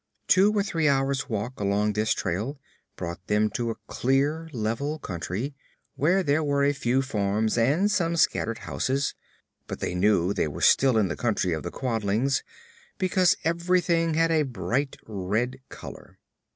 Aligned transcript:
Two 0.27 0.51
or 0.51 0.63
three 0.63 0.87
hours 0.87 1.29
walk 1.29 1.59
along 1.59 1.93
this 1.93 2.11
trail 2.11 2.59
brought 2.95 3.27
them 3.27 3.51
to 3.51 3.69
a 3.69 3.75
clear, 3.85 4.49
level 4.51 4.97
country, 4.97 5.53
where 5.95 6.23
there 6.23 6.43
were 6.43 6.63
a 6.63 6.73
few 6.73 7.03
farms 7.03 7.55
and 7.55 7.91
some 7.91 8.15
scattered 8.15 8.57
houses. 8.65 9.13
But 9.67 9.79
they 9.79 9.93
knew 9.93 10.33
they 10.33 10.47
were 10.47 10.61
still 10.61 10.97
in 10.97 11.07
the 11.07 11.15
Country 11.15 11.53
of 11.53 11.61
the 11.61 11.69
Quadlings, 11.69 12.41
because 12.97 13.37
everything 13.43 14.15
had 14.15 14.31
a 14.31 14.41
bright 14.41 14.97
red 15.05 15.59
color. 15.69 16.17